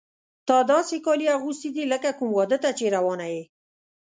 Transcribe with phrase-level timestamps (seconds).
[0.47, 3.43] تا داسې کالي اغوستي دي لکه کوم واده ته چې روانه یې.